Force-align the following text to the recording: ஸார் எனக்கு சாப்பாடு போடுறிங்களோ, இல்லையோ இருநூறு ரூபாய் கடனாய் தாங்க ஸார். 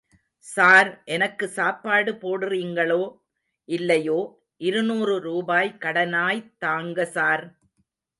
ஸார் 0.45 0.89
எனக்கு 1.05 1.45
சாப்பாடு 1.47 2.11
போடுறிங்களோ, 2.13 3.03
இல்லையோ 3.69 4.19
இருநூறு 4.61 5.15
ரூபாய் 5.19 5.77
கடனாய் 5.79 6.41
தாங்க 6.57 7.05
ஸார். 7.15 7.45